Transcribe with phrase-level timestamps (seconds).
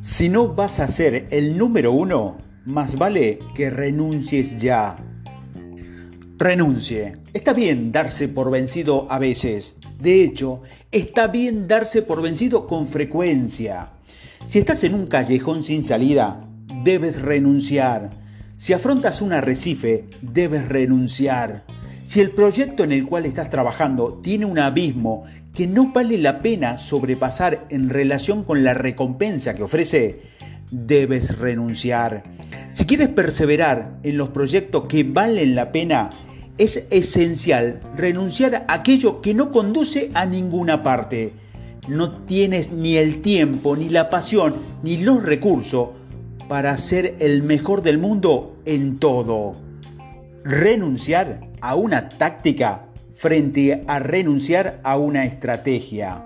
[0.00, 4.96] Si no vas a ser el número uno, más vale que renuncies ya.
[6.38, 7.18] Renuncie.
[7.34, 9.76] Está bien darse por vencido a veces.
[10.00, 13.92] De hecho, está bien darse por vencido con frecuencia.
[14.46, 16.48] Si estás en un callejón sin salida,
[16.82, 18.10] debes renunciar.
[18.56, 21.66] Si afrontas un arrecife, debes renunciar.
[22.04, 25.24] Si el proyecto en el cual estás trabajando tiene un abismo
[25.56, 30.20] que no vale la pena sobrepasar en relación con la recompensa que ofrece,
[30.70, 32.24] debes renunciar.
[32.72, 36.10] Si quieres perseverar en los proyectos que valen la pena,
[36.58, 41.32] es esencial renunciar a aquello que no conduce a ninguna parte.
[41.88, 45.90] No tienes ni el tiempo, ni la pasión, ni los recursos
[46.48, 49.56] para ser el mejor del mundo en todo.
[50.44, 52.85] Renunciar a una táctica
[53.26, 56.24] frente a renunciar a una estrategia.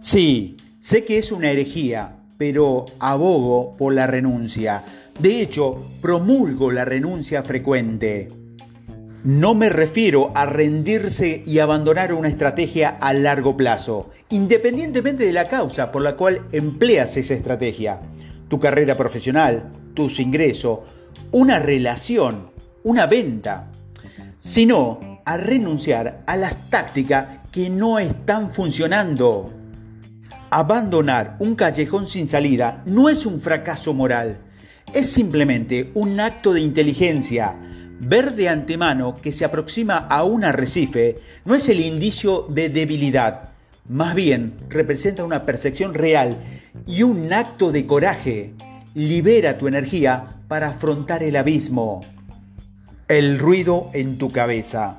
[0.00, 4.84] Sí, sé que es una herejía, pero abogo por la renuncia.
[5.20, 8.30] De hecho, promulgo la renuncia frecuente.
[9.22, 15.46] No me refiero a rendirse y abandonar una estrategia a largo plazo, independientemente de la
[15.46, 18.02] causa por la cual empleas esa estrategia.
[18.48, 20.80] Tu carrera profesional, tus ingresos,
[21.30, 22.50] una relación,
[22.82, 23.70] una venta.
[24.40, 29.52] Sino a renunciar a las tácticas que no están funcionando.
[30.50, 34.38] Abandonar un callejón sin salida no es un fracaso moral,
[34.92, 37.58] es simplemente un acto de inteligencia
[38.04, 43.50] Ver de antemano que se aproxima a un arrecife no es el indicio de debilidad,
[43.88, 46.36] más bien representa una percepción real
[46.84, 48.54] y un acto de coraje.
[48.96, 52.00] Libera tu energía para afrontar el abismo.
[53.06, 54.98] El ruido en tu cabeza.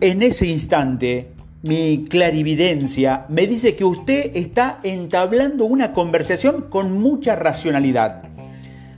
[0.00, 1.28] En ese instante,
[1.62, 8.26] mi clarividencia me dice que usted está entablando una conversación con mucha racionalidad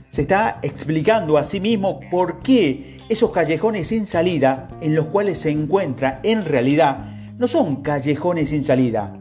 [0.09, 5.39] se está explicando a sí mismo por qué esos callejones sin salida en los cuales
[5.39, 9.15] se encuentra en realidad no son callejones sin salida.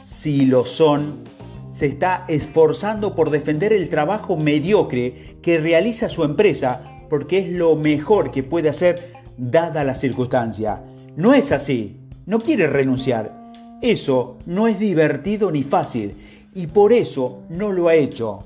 [0.00, 1.24] Si lo son,
[1.70, 7.76] se está esforzando por defender el trabajo mediocre que realiza su empresa porque es lo
[7.76, 10.82] mejor que puede hacer dada la circunstancia.
[11.18, 11.96] No es así,
[12.26, 13.50] no quiere renunciar.
[13.82, 16.14] Eso no es divertido ni fácil
[16.54, 18.44] y por eso no lo ha hecho.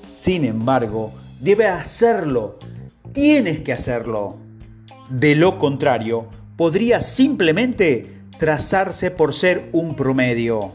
[0.00, 2.58] Sin embargo, debe hacerlo.
[3.12, 4.38] Tienes que hacerlo.
[5.10, 10.72] De lo contrario, podría simplemente trazarse por ser un promedio.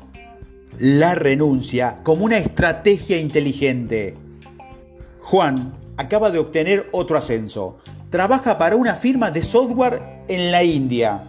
[0.77, 4.15] La renuncia como una estrategia inteligente.
[5.21, 7.79] Juan acaba de obtener otro ascenso.
[8.11, 11.23] Trabaja para una firma de software en la India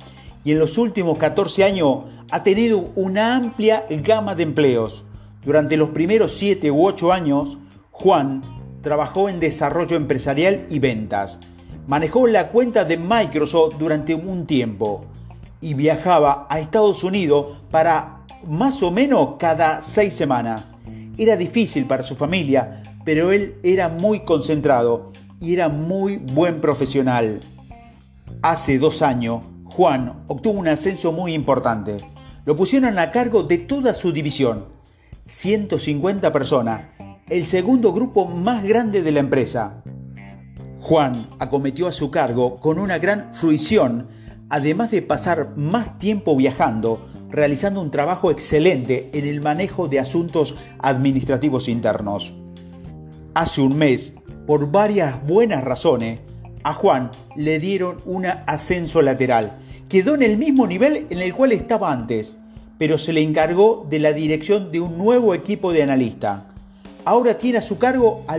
[0.45, 5.05] y en los últimos 14 años ha tenido una amplia gama de empleos.
[5.45, 7.59] Durante los primeros 7 u 8 años,
[7.91, 8.43] Juan
[8.83, 11.41] trabajó en desarrollo empresarial y ventas.
[11.87, 15.05] Manejó la cuenta de Microsoft durante un tiempo
[15.61, 20.65] y viajaba a Estados Unidos para más o menos cada seis semanas.
[21.19, 27.41] Era difícil para su familia, pero él era muy concentrado y era muy buen profesional.
[28.43, 31.98] Hace dos años, Juan obtuvo un ascenso muy importante.
[32.44, 34.66] Lo pusieron a cargo de toda su división,
[35.25, 36.82] 150 personas,
[37.28, 39.84] el segundo grupo más grande de la empresa.
[40.80, 44.09] Juan acometió a su cargo con una gran fruición,
[44.48, 50.56] además de pasar más tiempo viajando, realizando un trabajo excelente en el manejo de asuntos
[50.80, 52.34] administrativos internos.
[53.34, 54.16] Hace un mes,
[54.47, 56.19] por varias buenas razones,
[56.62, 59.59] a Juan le dieron un ascenso lateral.
[59.88, 62.37] Quedó en el mismo nivel en el cual estaba antes,
[62.78, 66.43] pero se le encargó de la dirección de un nuevo equipo de analistas
[67.04, 68.37] ahora tiene a su cargo a,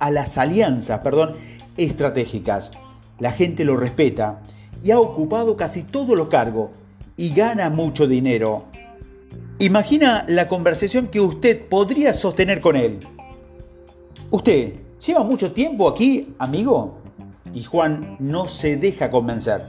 [0.00, 1.34] a las alianzas perdón,
[1.76, 2.72] estratégicas.
[3.18, 4.40] La gente lo respeta
[4.82, 6.70] y ha ocupado casi todos los cargos
[7.16, 8.64] y gana mucho dinero.
[9.58, 12.98] Imagina la conversación que usted podría sostener con él.
[14.30, 16.98] ¿Usted lleva mucho tiempo aquí, amigo?
[17.54, 19.62] Y Juan no se deja convencer.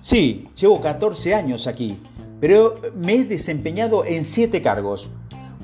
[0.00, 1.98] Sí, llevo 14 años aquí,
[2.40, 5.10] pero me he desempeñado en 7 cargos.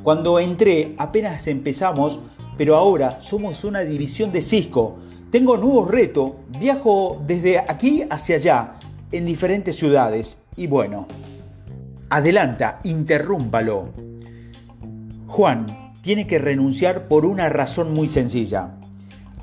[0.02, 2.18] Cuando entré apenas empezamos,
[2.58, 4.96] pero ahora somos una división de Cisco.
[5.30, 8.74] Tengo nuevos retos, viajo desde aquí hacia allá,
[9.12, 10.42] en diferentes ciudades.
[10.56, 11.06] Y bueno,
[12.10, 13.90] adelanta, interrúmpalo.
[15.28, 18.74] Juan tiene que renunciar por una razón muy sencilla.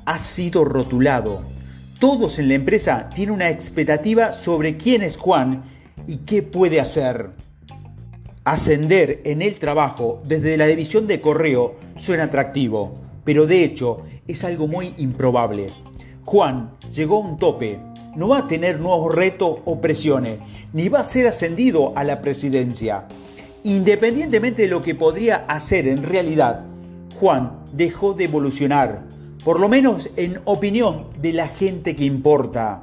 [0.04, 1.40] Ha sido rotulado.
[2.00, 5.64] Todos en la empresa tienen una expectativa sobre quién es Juan
[6.06, 7.28] y qué puede hacer.
[8.42, 14.44] Ascender en el trabajo desde la división de correo suena atractivo, pero de hecho es
[14.44, 15.74] algo muy improbable.
[16.24, 17.78] Juan llegó a un tope,
[18.16, 20.38] no va a tener nuevos retos o presiones,
[20.72, 23.08] ni va a ser ascendido a la presidencia.
[23.62, 26.64] Independientemente de lo que podría hacer en realidad,
[27.20, 29.02] Juan dejó de evolucionar,
[29.44, 32.80] por lo menos en opinión de la gente que importa.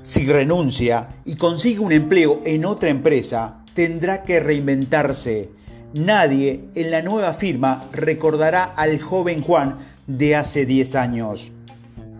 [0.00, 5.50] Si renuncia y consigue un empleo en otra empresa, tendrá que reinventarse.
[5.94, 11.52] Nadie en la nueva firma recordará al joven Juan de hace 10 años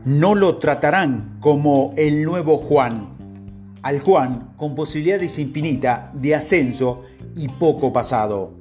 [0.09, 3.09] no lo tratarán como el nuevo Juan,
[3.83, 7.03] al Juan con posibilidades infinitas de ascenso
[7.37, 8.55] y poco pasado.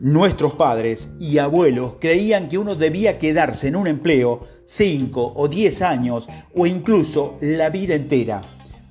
[0.00, 5.82] Nuestros padres y abuelos creían que uno debía quedarse en un empleo 5 o 10
[5.82, 8.42] años o incluso la vida entera.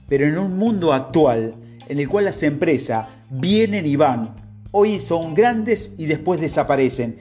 [0.07, 1.53] Pero en un mundo actual
[1.89, 4.33] en el cual las empresas vienen y van,
[4.71, 7.17] hoy son grandes y después desaparecen.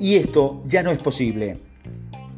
[0.00, 1.58] Y esto ya no es posible.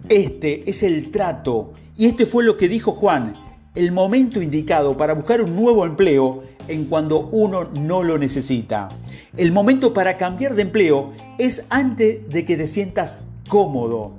[0.08, 3.34] Este es el trato y este fue lo que dijo Juan,
[3.74, 8.88] el momento indicado para buscar un nuevo empleo en cuando uno no lo necesita.
[9.36, 14.12] El momento para cambiar de empleo es antes de que te sientas cómodo.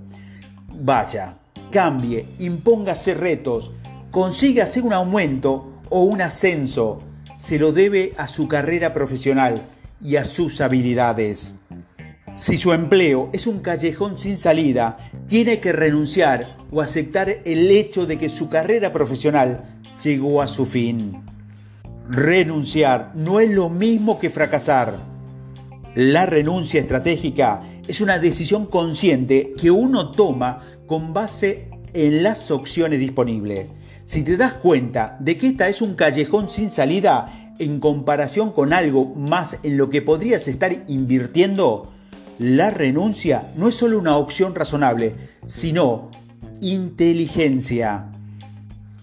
[0.82, 1.38] Vaya,
[1.72, 3.72] cambie, impóngase retos,
[4.12, 7.02] consígase un aumento o un ascenso.
[7.38, 9.62] Se lo debe a su carrera profesional
[10.02, 11.56] y a sus habilidades.
[12.36, 14.98] Si su empleo es un callejón sin salida,
[15.28, 20.66] tiene que renunciar o aceptar el hecho de que su carrera profesional llegó a su
[20.66, 21.22] fin.
[22.12, 24.98] Renunciar no es lo mismo que fracasar.
[25.94, 33.00] La renuncia estratégica es una decisión consciente que uno toma con base en las opciones
[33.00, 33.68] disponibles.
[34.06, 38.74] Si te das cuenta de que esta es un callejón sin salida en comparación con
[38.74, 41.92] algo más en lo que podrías estar invirtiendo,
[42.40, 45.14] la renuncia no es solo una opción razonable,
[45.46, 46.10] sino
[46.60, 48.09] inteligencia.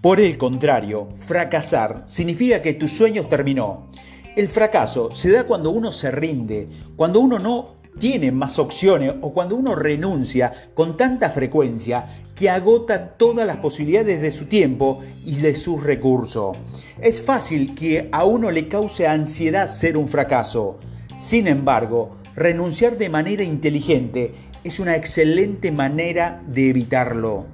[0.01, 3.91] Por el contrario, fracasar significa que tu sueño terminó.
[4.37, 9.33] El fracaso se da cuando uno se rinde, cuando uno no tiene más opciones o
[9.33, 15.37] cuando uno renuncia con tanta frecuencia que agota todas las posibilidades de su tiempo y
[15.37, 16.57] de sus recursos.
[17.01, 20.79] Es fácil que a uno le cause ansiedad ser un fracaso.
[21.17, 27.47] Sin embargo, Renunciar de manera inteligente es una excelente manera de evitarlo.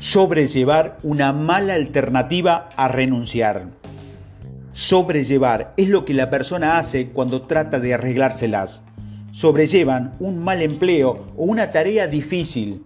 [0.00, 3.66] Sobrellevar una mala alternativa a renunciar.
[4.70, 8.84] Sobrellevar es lo que la persona hace cuando trata de arreglárselas.
[9.32, 12.84] Sobrellevan un mal empleo o una tarea difícil.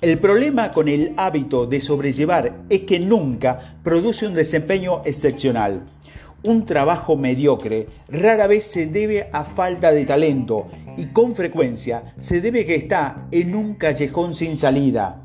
[0.00, 5.84] El problema con el hábito de sobrellevar es que nunca produce un desempeño excepcional.
[6.42, 10.66] Un trabajo mediocre rara vez se debe a falta de talento
[10.96, 15.22] y con frecuencia se debe que está en un callejón sin salida.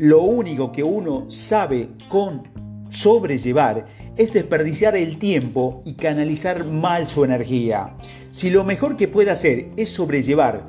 [0.00, 2.48] Lo único que uno sabe con
[2.88, 3.84] sobrellevar
[4.16, 7.96] es desperdiciar el tiempo y canalizar mal su energía.
[8.30, 10.62] Si lo mejor que puede hacer es sobrellevar,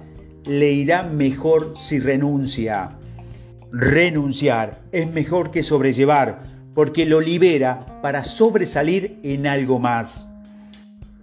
[0.44, 2.98] le irá mejor si renuncia.
[3.72, 6.44] Renunciar es mejor que sobrellevar
[6.74, 10.28] porque lo libera para sobresalir en algo más.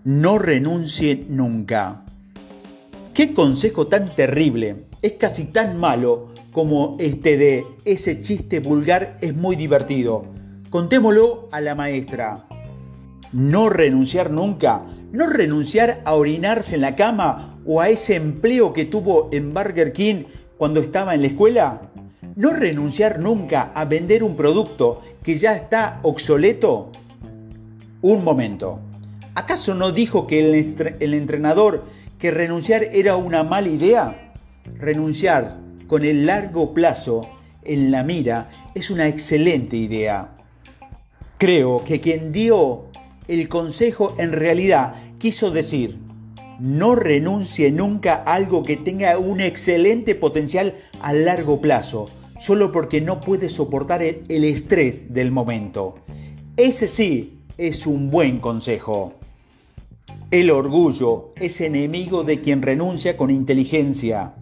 [0.04, 2.06] No renuncie nunca.
[3.12, 9.34] Qué consejo tan terrible, es casi tan malo como este de ese chiste vulgar es
[9.34, 10.24] muy divertido.
[10.70, 12.46] Contémoslo a la maestra.
[13.32, 18.84] No renunciar nunca, no renunciar a orinarse en la cama o a ese empleo que
[18.84, 20.24] tuvo en Burger King
[20.56, 21.82] cuando estaba en la escuela.
[22.36, 26.90] No renunciar nunca a vender un producto que ya está obsoleto?
[28.00, 28.80] Un momento.
[29.34, 31.84] ¿Acaso no dijo que el, entrenador
[32.18, 34.32] que renunciar era una mala idea?
[34.78, 35.58] Renunciar
[35.88, 37.22] con el largo plazo
[37.64, 40.34] en la mira es una excelente idea.
[41.38, 42.84] Creo que quien dio
[43.26, 45.98] el consejo en realidad quiso decir,
[46.60, 53.00] no renuncie nunca a algo que tenga un excelente potencial a largo plazo, solo porque
[53.00, 55.96] no puede soportar el, estrés del momento.
[56.56, 59.14] Ese sí es un buen consejo.
[60.30, 64.34] El orgullo es enemigo de quien renuncia con inteligencia.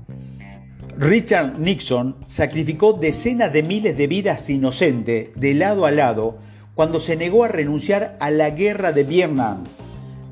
[0.98, 6.38] Richard Nixon sacrificó decenas de miles de vidas inocentes de lado a lado
[6.74, 9.64] cuando se negó a renunciar a la guerra de Vietnam.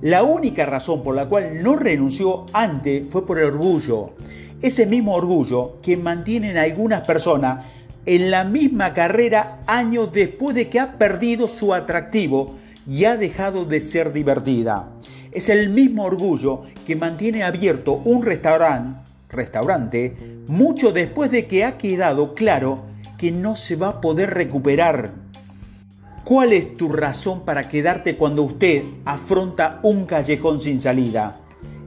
[0.01, 4.15] La única razón por la cual no renunció antes fue por orgullo
[4.63, 7.67] ese mismo orgullo que mantienen algunas personas
[8.07, 12.55] en la misma carrera años después de que ha perdido su atractivo
[12.89, 14.89] y ha dejado de ser divertida.
[15.33, 19.01] Es el mismo orgullo que mantiene abierto un restaurante,
[19.35, 22.85] restaurante mucho después de que ha quedado claro
[23.19, 25.13] que no se va a poder recuperar.
[26.25, 31.41] ¿Cuál es tu razón para quedarte cuando usted afronta un callejón sin salida?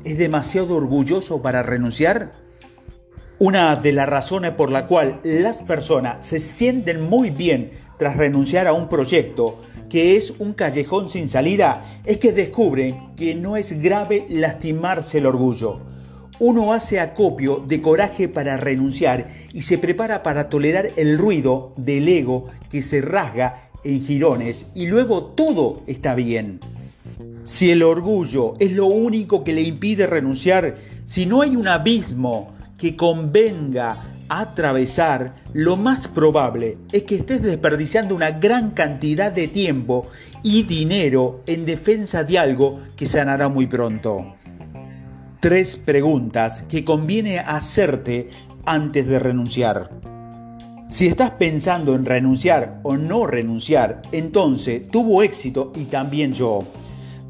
[0.04, 2.32] ¿Es demasiado orgulloso para renunciar?
[3.39, 8.68] Una de las razones por la cual las personas se sienten muy bien tras renunciar
[8.68, 13.82] a un proyecto que es un callejón sin salida es que descubren que no es
[13.82, 15.82] grave lastimarse el orgullo.
[16.39, 22.08] Uno hace acopio de coraje para renunciar y se prepara para tolerar el ruido del
[22.08, 26.60] ego que se rasga en jirones y luego todo está bien.
[27.44, 30.75] Si el orgullo es lo único que le impide renunciar,
[31.06, 38.13] si no hay un abismo que convenga atravesar, lo más probable es que estés desperdiciando
[38.13, 40.06] una gran cantidad de tiempo
[40.44, 44.36] y dinero en defensa de algo que sanará muy pronto.
[45.48, 48.30] Tres preguntas que conviene hacerte
[48.66, 49.89] antes de renunciar.
[50.89, 56.66] Si estás pensando en renunciar o no renunciar, entonces tuvo éxito y también yo.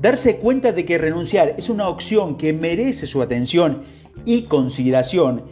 [0.01, 3.83] Darse cuenta de que renunciar es una opción que merece su atención
[4.25, 5.43] y consideración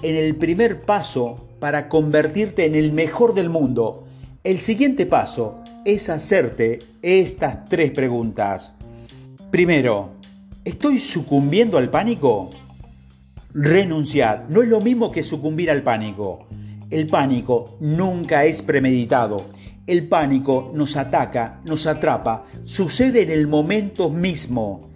[0.00, 4.06] en el primer paso para convertirte en el mejor del mundo.
[4.44, 8.72] El siguiente paso es hacerte estas tres preguntas.
[9.50, 10.13] Primero,
[10.64, 12.50] ¿estoy sucumbiendo al pánico?
[13.52, 16.46] Renunciar no es lo mismo que sucumbir al pánico.
[16.90, 19.54] El pánico nunca es premeditado
[19.86, 24.90] el pánico nos ataca, nos atrapa, sucede en el momento mismo.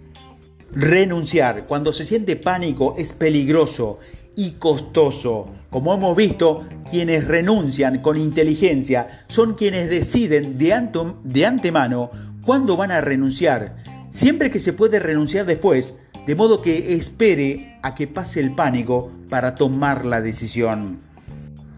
[0.71, 3.99] Renunciar cuando se siente pánico es peligroso
[4.35, 5.51] y costoso.
[5.69, 12.09] Como hemos visto, quienes renuncian con inteligencia son quienes deciden de, antemano
[12.43, 13.75] cuándo van a renunciar,
[14.09, 19.11] siempre que se puede renunciar después, de modo que espere a que pase el pánico
[19.29, 20.99] para tomar la decisión.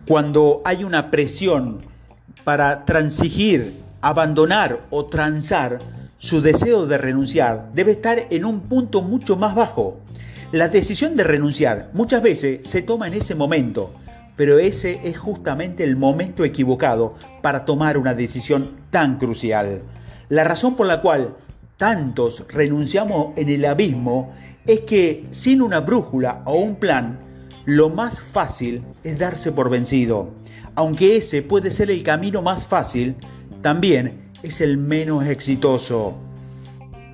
[0.08, 1.80] Cuando hay una presión
[2.44, 5.80] para transigir, abandonar o transar,
[6.18, 10.00] su deseo de renunciar debe estar en un punto mucho más bajo.
[10.52, 13.94] La decisión de renunciar muchas veces se toma en ese momento,
[14.36, 19.82] pero ese es justamente el momento equivocado para tomar una decisión tan crucial.
[20.30, 21.36] La razón por la cual
[21.82, 24.32] tantos renunciamos en el abismo
[24.68, 27.20] es que sin una brújula o un plan,
[27.66, 30.30] lo más fácil es darse por vencido.
[30.76, 33.16] Aunque ese puede ser el camino más fácil,
[33.64, 36.20] también es el menos exitoso.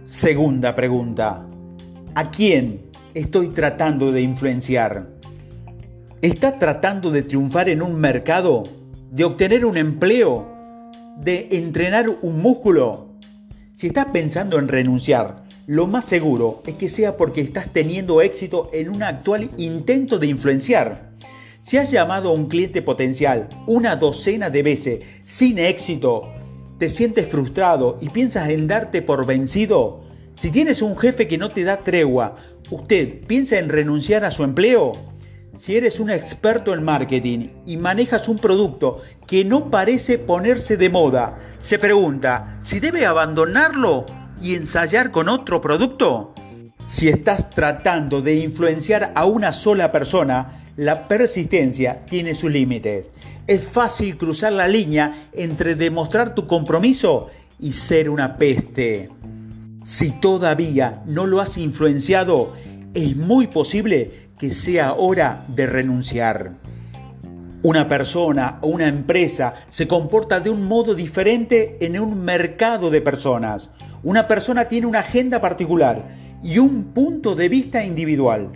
[0.04, 1.48] Segunda pregunta.
[2.16, 5.08] ¿A quién estoy tratando de influenciar?
[6.22, 8.64] ¿Está tratando de triunfar en un mercado?
[9.12, 10.46] ¿De obtener un empleo?
[11.24, 13.07] ¿De entrenar un músculo?
[13.78, 18.72] Si estás pensando en renunciar, lo más seguro es que sea porque estás teniendo éxito
[18.74, 21.12] en un actual intento de influenciar.
[21.62, 26.34] Si has llamado a un cliente potencial una docena de veces sin éxito,
[26.80, 30.02] te sientes frustrado y piensas en darte por vencido,
[30.34, 32.34] si tienes un jefe que no te da tregua,
[32.72, 34.94] ¿usted piensa en renunciar a su empleo?
[35.58, 40.92] Si eres un experto en marketing y manejas un producto que no parece ponerse de
[40.92, 44.06] moda, se pregunta si debe abandonarlo
[44.40, 46.36] y ensayar con otro producto?
[46.86, 53.10] Si estás tratando de influenciar a una sola persona, la persistencia tiene sus límites.
[53.48, 59.10] Es fácil cruzar la línea entre demostrar tu compromiso y ser una peste.
[59.82, 62.54] Si todavía no lo has influenciado,
[62.94, 66.52] es muy posible que sea hora de renunciar.
[67.64, 73.02] Una persona o una empresa se comporta de un modo diferente en un mercado de
[73.02, 73.72] personas.
[74.04, 78.50] Una persona tiene una agenda particular y un punto de vista individual.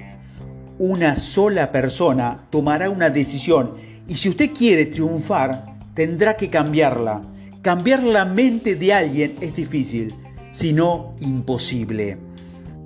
[0.78, 3.74] Una sola persona tomará una decisión
[4.08, 7.22] y si usted quiere triunfar, tendrá que cambiarla.
[7.62, 10.16] Cambiar la mente de alguien es difícil,
[10.52, 12.18] si no imposible.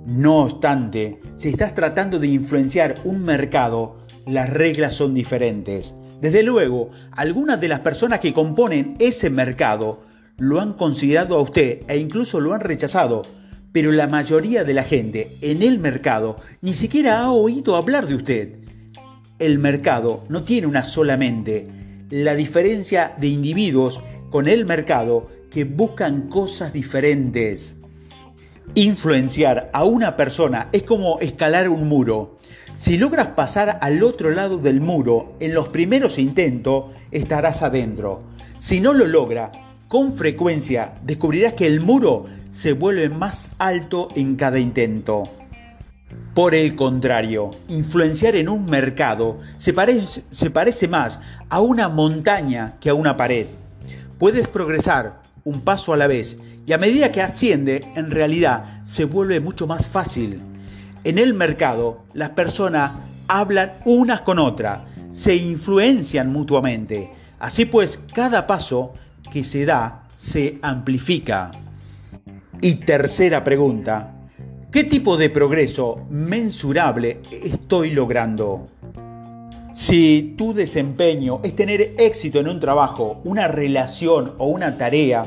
[0.06, 5.96] No obstante, si estás tratando de influenciar un mercado, las reglas son diferentes.
[6.20, 10.04] Desde luego, algunas de las personas que componen ese mercado
[10.38, 13.22] lo han considerado a usted e incluso lo han rechazado,
[13.72, 18.14] pero la mayoría de la gente en el mercado ni siquiera ha oído hablar de
[18.14, 18.58] usted.
[19.40, 21.66] El mercado no tiene una sola mente.
[22.10, 27.76] La diferencia de individuos con el mercado que buscan cosas diferentes.
[28.74, 32.36] Influenciar a una persona es como escalar un muro.
[32.76, 38.22] Si logras pasar al otro lado del muro en los primeros intentos, estarás adentro.
[38.58, 39.50] Si no lo logra,
[39.88, 45.30] con frecuencia descubrirás que el muro se vuelve más alto en cada intento.
[46.34, 52.74] Por el contrario, influenciar en un mercado se parece, se parece, más a una montaña
[52.78, 53.46] que a una pared.
[54.18, 59.04] Puedes progresar un paso a la vez y a medida que asciende, en realidad se
[59.04, 60.40] vuelve mucho más fácil.
[61.04, 62.92] En el mercado, las personas
[63.28, 64.80] hablan unas con otras,
[65.12, 67.12] se influencian mutuamente.
[67.38, 68.94] Así pues, cada paso
[69.32, 71.52] que se da se amplifica.
[72.60, 74.14] Y tercera pregunta,
[74.72, 78.66] ¿qué tipo de progreso mensurable estoy logrando?
[79.72, 85.26] Si tu desempeño es tener éxito en un trabajo, una relación o una tarea,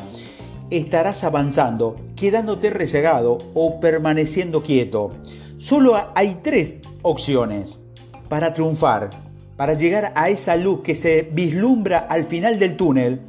[0.69, 5.11] estarás avanzando, quedándote rezagado o permaneciendo quieto.
[5.57, 7.77] Solo hay tres opciones
[8.29, 9.09] para triunfar,
[9.57, 13.19] para llegar a esa luz que se vislumbra al final del túnel.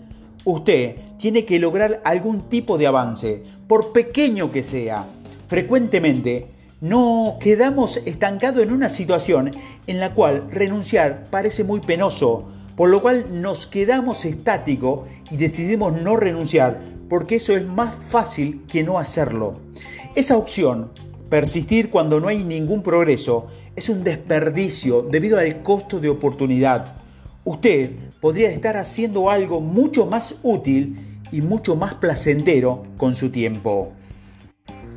[0.44, 5.06] Usted tiene que lograr algún tipo de avance, por pequeño que sea.
[5.48, 6.46] Frecuentemente
[6.80, 9.50] no quedamos estancados en una situación
[9.86, 16.00] en la cual renunciar parece muy penoso, por lo cual nos quedamos estáticos y decidimos
[16.00, 16.80] no renunciar,
[17.10, 19.58] porque eso es más fácil que no hacerlo.
[20.14, 20.92] Esa opción,
[21.28, 26.94] persistir cuando no hay ningún progreso, es un desperdicio debido al costo de oportunidad.
[27.44, 27.90] Usted
[28.20, 33.92] podría estar haciendo algo mucho más útil y mucho más placentero con su tiempo.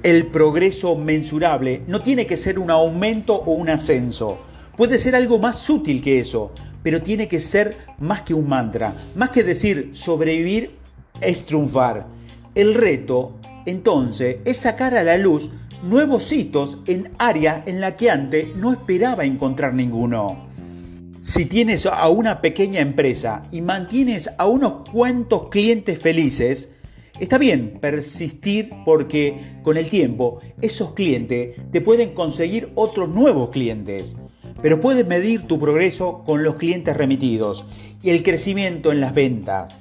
[0.04, 4.38] El progreso mensurable no tiene que ser un aumento o un ascenso.
[4.78, 6.52] Puede ser algo más sutil que eso,
[6.84, 10.83] pero tiene que ser más que un mantra, más que decir sobrevivir
[11.22, 12.08] es triunfar.
[12.56, 13.34] El reto,
[13.66, 15.50] entonces, es sacar a la luz
[15.84, 20.48] nuevos hitos en áreas en la que antes no esperaba encontrar ninguno.
[21.22, 26.74] Si tienes a una pequeña empresa y mantienes a unos cuantos clientes felices,
[27.20, 34.16] está bien persistir porque con el tiempo esos clientes te pueden conseguir otros nuevos clientes.
[34.62, 37.66] Pero puedes medir tu progreso con los clientes remitidos
[38.02, 39.74] y el crecimiento en las ventas.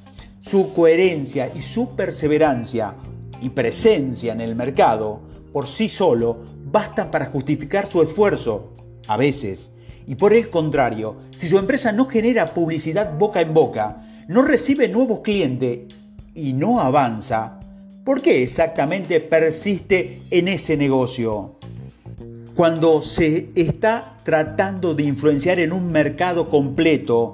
[0.43, 2.97] Su coherencia y su perseverancia
[3.41, 5.21] y presencia en el mercado
[5.53, 8.73] por sí solo bastan para justificar su esfuerzo.
[9.07, 9.71] A veces,
[10.05, 14.89] y por el contrario, si su empresa no genera publicidad boca en boca, no recibe
[14.89, 15.95] nuevos clientes
[16.35, 17.61] y no avanza,
[18.05, 21.61] ¿por qué exactamente persiste en ese negocio?
[22.57, 27.31] Cuando se está tratando de influenciar en un mercado completo,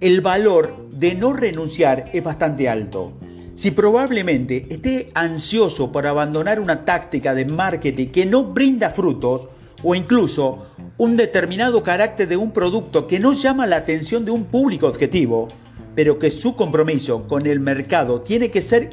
[0.00, 3.12] el valor de no renunciar es bastante alto.
[3.54, 9.48] Si probablemente esté ansioso por abandonar una táctica de marketing que no brinda frutos,
[9.82, 14.44] o incluso un determinado carácter de un producto que no llama la atención de un
[14.44, 15.48] público objetivo,
[15.94, 18.90] pero que su compromiso con el mercado tiene que ser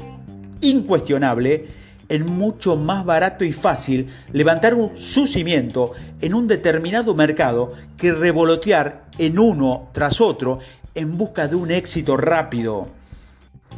[0.61, 1.67] incuestionable,
[2.07, 8.11] es mucho más barato y fácil levantar un, su cimiento en un determinado mercado que
[8.11, 10.59] revolotear en uno tras otro
[10.95, 12.87] en busca de un éxito rápido.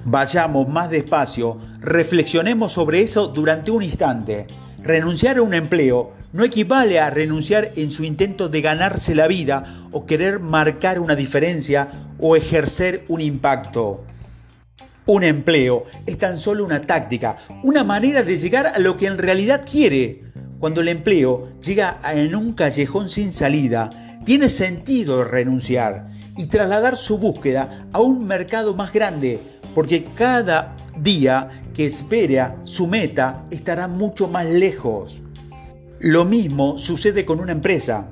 [0.06, 4.48] Vayamos más despacio, reflexionemos sobre eso durante un instante.
[4.82, 9.88] Renunciar a un empleo no equivale a renunciar en su intento de ganarse la vida
[9.92, 14.06] o querer marcar una diferencia o ejercer un impacto.
[15.06, 19.18] Un empleo es tan solo una táctica, una manera de llegar a lo que en
[19.18, 20.24] realidad quiere.
[20.60, 23.90] Cuando el empleo llega en un callejón sin salida,
[24.26, 29.40] tiene sentido renunciar y trasladar su búsqueda a un mercado más grande,
[29.76, 35.22] porque cada día que espera su meta estará mucho más lejos.
[36.00, 38.08] Lo mismo sucede con una empresa.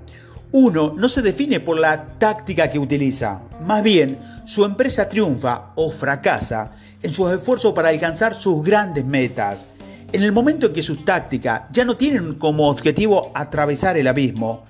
[0.52, 5.90] Uno no se define por la táctica que utiliza, más bien su empresa triunfa o
[5.90, 9.68] fracasa en sus esfuerzos para alcanzar sus grandes metas.
[10.12, 14.64] En el momento en que sus tácticas ya no tienen como objetivo atravesar el abismo,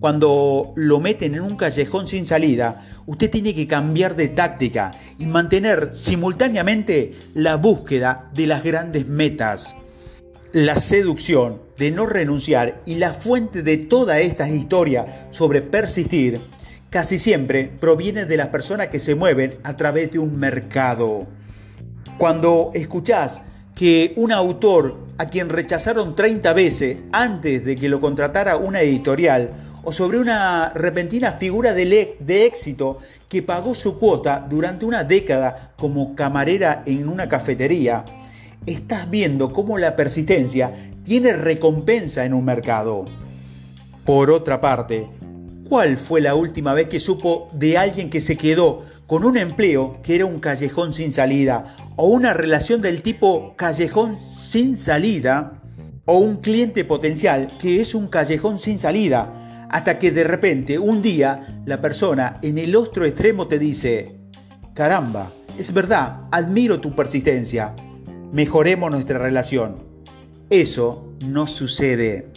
[0.00, 5.26] cuando lo meten en un callejón sin salida, usted tiene que cambiar de táctica y
[5.26, 9.76] mantener simultáneamente la búsqueda de las grandes metas.
[10.52, 16.40] La seducción de no renunciar y la fuente de toda esta historia sobre persistir
[16.90, 21.26] casi siempre proviene de las personas que se mueven a través de un mercado.
[22.18, 23.42] Cuando escuchás
[23.74, 29.67] que un autor a quien rechazaron 30 veces antes de que lo contratara una editorial,
[29.88, 35.72] o sobre una repentina figura de, de éxito que pagó su cuota durante una década
[35.78, 38.04] como camarera en una cafetería,
[38.66, 43.06] estás viendo cómo la persistencia tiene recompensa en un mercado.
[44.04, 45.08] Por otra parte,
[45.70, 50.02] ¿cuál fue la última vez que supo de alguien que se quedó con un empleo
[50.02, 55.62] que era un callejón sin salida o una relación del tipo callejón sin salida
[56.04, 59.37] o un cliente potencial que es un callejón sin salida
[59.70, 64.16] hasta que de repente un día la persona en el otro extremo te dice,
[64.74, 67.74] caramba, es verdad, admiro tu persistencia,
[68.32, 69.76] mejoremos nuestra relación.
[70.50, 72.32] Eso no sucede.